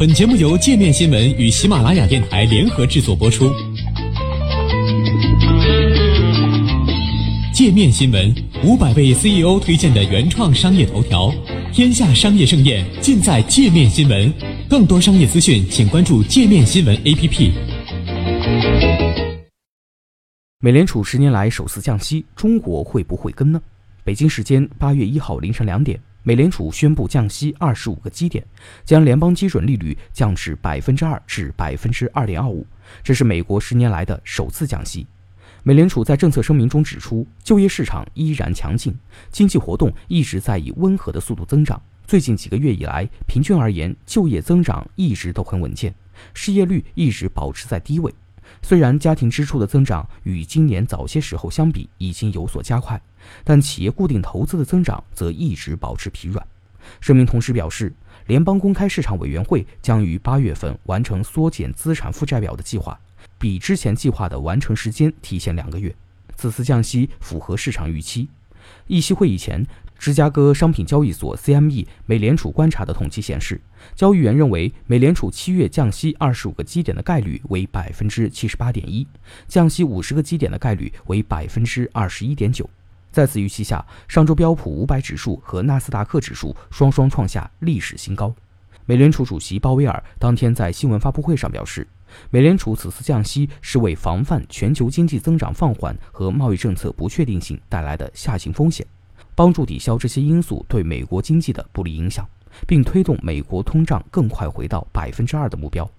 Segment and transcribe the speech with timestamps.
[0.00, 3.52] 本节目由界面新闻与喜马拉雅电台联合制作播出。
[7.52, 8.34] 界面新闻
[8.64, 11.30] 五百位 CEO 推荐的原创商业头条，
[11.70, 14.32] 天下商业盛宴尽在界面新闻。
[14.70, 17.52] 更多商业资讯，请关注界面新闻 APP。
[20.60, 23.60] 美联储十年来首次降息，中国会不会跟呢？
[24.02, 26.00] 北京时间八月一号凌晨两点。
[26.22, 28.44] 美联储宣布降息二十五个基点，
[28.84, 32.66] 将联邦基准利率降至百分之二至百分之二点二五，
[33.02, 35.06] 这是美国十年来的首次降息。
[35.62, 38.94] 美联储在政策声明中指出，就业市场依然强劲，
[39.30, 41.80] 经济活动一直在以温和的速度增长。
[42.06, 45.94] 最近几个月以来，平均而言，就业增长一直都很稳健，
[46.34, 48.12] 失业率一直保持在低位。
[48.62, 53.00] 虽然家庭支出的增长与今年早些时候相比已经有所加快。
[53.44, 56.44] 但企业固定投资的增长则一直保持疲软。
[57.00, 57.92] 声明同时表示，
[58.26, 62.98] 联邦公开市场委员会将于八月份完成缩减资产负债表的计划，
[63.38, 65.94] 比之前计划的完成时间提前两个月。
[66.36, 68.28] 此次降息符合市场预期。
[68.86, 69.64] 议息会议前，
[70.00, 73.60] 芝加哥商品交易所 CME 美联储观察的统计显示，
[73.94, 79.06] 交易员认为美联储七月降息二十五个基点的概率为百分之七十八点一，
[79.46, 82.68] 降息五十个基点的概率为百分之二十一点九。
[83.12, 88.34] 在此预期下，上周标普五百指数和纳斯达克指数双双创下历史新高。
[88.86, 91.86] 美联储主席鲍威尔当天在新闻发布会上表示，
[92.30, 98.86] 美联储此次降息是为防范全球经济增长放缓和贸易政策不确定性带来的下行风险，
[99.40, 102.28] 帮助抵消这些因素对美国经济的不利影响，
[102.66, 105.90] 并推动美国通胀更快回到百分之二的目标。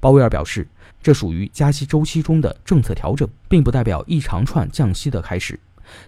[0.00, 0.66] 鲍威尔表示，
[1.00, 5.56] 这属于加息周期中的政策调整，并不代表一长串降息的开始。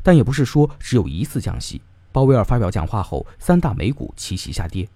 [0.02, 1.80] 但也不是说只有一次降息。
[2.11, 4.89] 鲍威尔发表讲话后，三大美股齐齐下跌。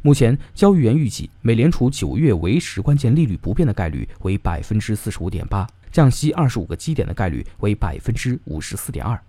[0.00, 9.22] 目前，交易员预计美联储九月维持关键利率不变的概率为百分之四十五点八，降息二十五个基点的概率为百分之五十四点二。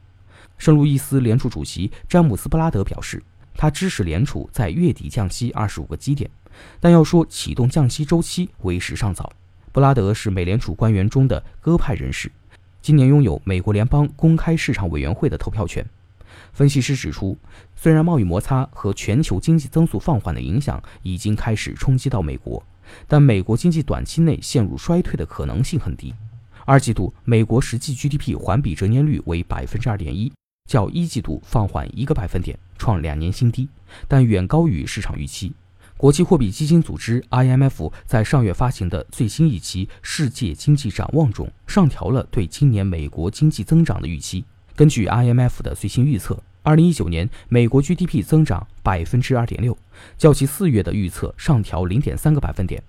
[0.62, 3.24] 圣路易斯联储主席詹姆斯布拉德表示，
[3.56, 6.30] 他支持联储在月底降息二十五个基点，
[6.80, 9.34] 但要说启动降息周期为时尚早。
[9.72, 12.32] 布拉德是美联储官员中的鸽派人士。
[12.80, 15.84] 今年拥有美国联邦公开市场委员会的投票权。
[16.54, 17.36] 分析师指出，
[17.76, 22.64] 虽然贸易摩擦和全球经济增速放缓的影响已经开始冲击到美国，
[23.08, 26.14] 但美国经济短期内陷入衰退的可能性很低。
[26.66, 30.32] 二季度美国实际 GDP 环比折年率为百分之二点一，
[30.72, 33.68] 较一季度放缓一个百分点，创两年新低，
[34.08, 35.52] 但远高于市场预期。
[35.98, 44.46] 国际货币基金组织 （IMF） 在上月发行的最新一期《世界经济展望》中，上调了对今年美国经济增长的预期。
[44.76, 49.78] 根据 IMF 的最新预测，2019年美国 GDP 增长百分之二点六，
[50.18, 52.82] 较其四月的预测上调零点三个百分点。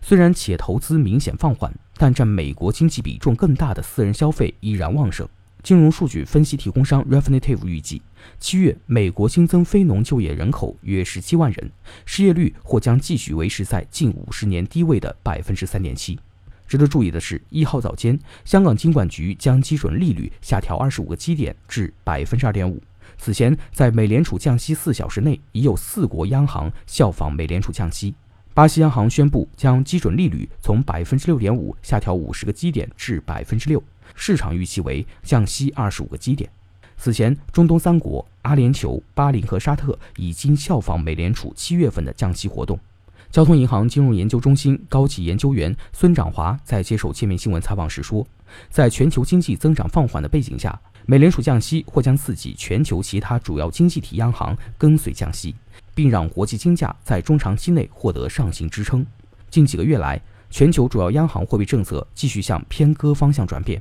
[0.00, 5.28] 虽然企业投资明显放缓，但占美国经济比重更大的私人消费依然旺盛。
[5.66, 8.00] 金融数据分析提供商 Refinitive 预计，
[8.38, 11.72] 七月美国新增非农就业人口约十七万人，
[12.04, 16.16] 失业率或将继续维持在近五十年低位的百分之三点七。
[16.68, 22.80] 值得注意的是，一号早间，香港金管局将基准利率下调二十五个基点至百分之二点五。
[23.18, 28.14] 此前，在美联储降息四小时内，已有四国央行效仿美联储降息。
[28.56, 33.82] 巴西央行宣布将基准利率从百分之六点五下调五十个基点至百分之六。
[34.14, 36.48] 市场预期为降息二十五个基点。
[36.96, 42.80] 此前，中东三国阿联酋、巴林和沙特已经效仿美联储七月份的降息活动。
[43.30, 48.26] 交通银行金融研究中心高级研究员孙长华在接受界面新闻采访时说，
[48.70, 55.54] 在全球经济增长放缓的背景下，美联储降息或将刺激全球其他主要经济体央行跟随降息，
[55.94, 59.04] 并让国际金价在中长期内获得上行支撑。
[59.50, 63.80] 近几个月来，全球主要央行货币政策继续向偏鸽方向转变。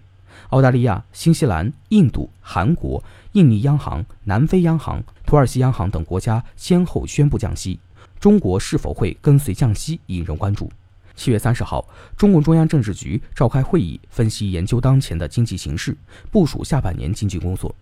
[0.50, 3.02] 澳大利亚、新西兰、印度、韩国、
[3.32, 7.80] 印尼央行、南非央行、土耳其央行等国家先后宣布降息，
[8.20, 10.72] 中国是否会跟随降息引人关注。
[11.16, 15.96] 七月三十号，中共中央政治局召开会议，分析研究当前的经济形势，
[16.30, 17.74] 部署下半年经济工作。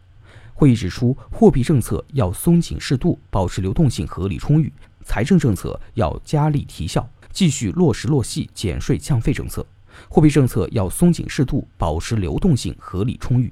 [0.54, 4.70] 会议指出，货币政策要松紧适度，保持流动性合理充裕；
[5.04, 9.66] 财政政策要加力提效，继续落实落细减税降费政策。
[10.08, 13.52] 货币政策要松紧适度，保持流动性合理充裕。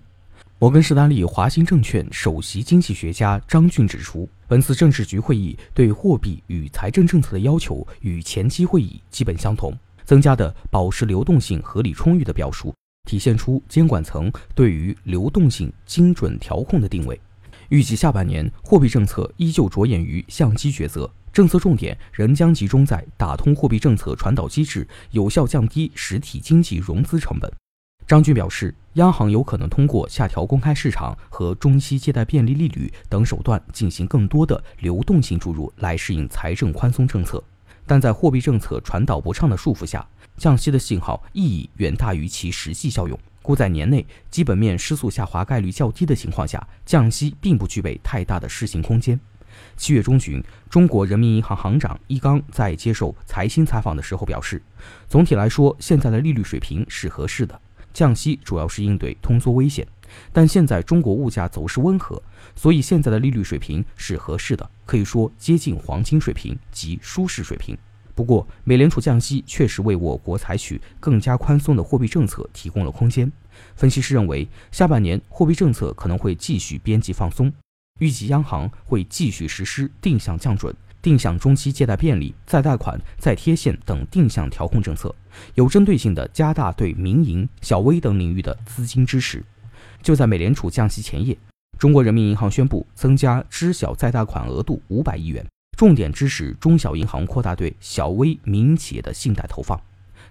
[0.59, 12.75] 摩根士丹利华兴证券首席经济学家张俊指出，本次政治局会议对货币与财政政策的要求与前期会议基本相同，增加的保持流动性合理充裕的表述，
[13.09, 17.17] 体现出监管层对于流动性精准调控的定位。
[17.69, 27.49] 预计下半年货币政策依旧着眼于相机抉择，政策重点仍将集中在打通货币政策传导机制，有效降低实体经济融资成本。
[28.11, 37.41] 张军表示，央行有可能通过下调公开市场和中期借贷便利利率等手段，进行更多的流动性注入来适应财政宽松政策。
[37.87, 40.05] 但在货币政策传导不畅的束缚下，
[40.35, 43.17] 降息的信号意义远大于其实际效用。
[43.41, 49.17] 故在年内基本面失速下滑概率较低的情况下，降息并不具备太大的试行空间。
[49.77, 54.61] 七月中旬，中国人民银行行长易纲在接受财新采访的时候表示，
[55.07, 57.59] 总体来说，现在的利率水平是合适的，
[57.93, 59.87] 降息主要是应对通缩危险。
[60.33, 62.21] 但现在中国物价走势温和，
[62.53, 67.77] 所以现在的利率水平是合适的，可以说接近黄金水平及舒适水平。
[68.13, 73.31] 不过，美联储降息确实为我国采取更加宽松的货币政策提供了空间。
[73.73, 77.51] 分析师认为，下半年货币政策可能会继续边际放松，
[77.99, 85.13] 预计央行会继续实施定向降准、定向中期借贷便利、再贷款、再贴现等定向调控政策，
[85.55, 89.43] 有针对性地加大对民营、小微等领域的资金支持。
[90.01, 91.37] 就在美联储降息前夜，
[91.77, 95.45] 中国人民银行宣布增加知晓再贷款额度五百亿元，
[95.77, 99.79] 重点支持中小银行扩大对小微民营企业的信贷投放。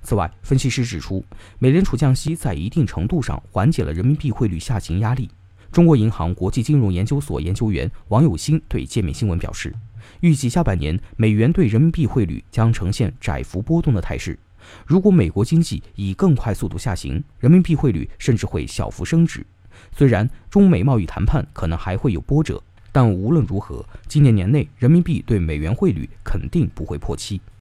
[0.02, 1.24] 此外，分析师指出，
[1.58, 5.28] 美联储降息在一定程度上缓解了人民币汇率下行压力。
[5.72, 9.72] 中国银行国际金融研究所研究员王有新对界面新闻表示，
[10.18, 14.36] 预计下半年美元对人民币汇率将呈现窄幅波动的态势。
[14.84, 19.46] 如果美国经济以更快速度下行，人民币汇率甚至会小幅升值。
[19.96, 27.40] 虽然中美贸易谈判可能还会有波折，但无论如何，今年年内人民币对美元汇率肯定不会破七。